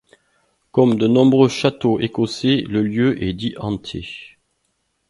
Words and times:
Comme 0.71 0.95
de 0.97 1.05
nombreux 1.05 1.47
châteaux 1.47 1.99
écossais, 1.99 2.63
le 2.67 2.81
lieu 2.81 3.23
est 3.23 3.33
dit 3.33 3.53
hanté. 3.57 4.35